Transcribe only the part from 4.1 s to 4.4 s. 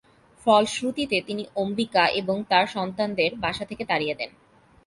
দেন।